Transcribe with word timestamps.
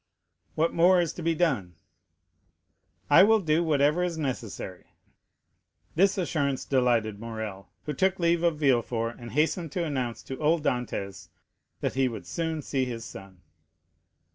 "What 0.55 0.73
more 0.73 0.99
is 0.99 1.13
to 1.13 1.21
be 1.21 1.35
done?" 1.35 1.75
"I 3.07 3.21
will 3.21 3.39
do 3.39 3.63
whatever 3.63 4.01
is 4.01 4.17
necessary." 4.17 4.85
This 5.93 6.17
assurance 6.17 6.65
delighted 6.65 7.19
Morrel, 7.19 7.69
who 7.85 7.93
took 7.93 8.17
leave 8.17 8.41
of 8.41 8.57
Villefort, 8.57 9.19
and 9.19 9.33
hastened 9.33 9.71
to 9.73 9.83
announce 9.85 10.23
to 10.23 10.39
old 10.39 10.63
Dantès 10.63 11.27
that 11.81 11.93
he 11.93 12.07
would 12.07 12.25
soon 12.25 12.63
see 12.63 12.85
his 12.85 13.05
son. 13.05 13.43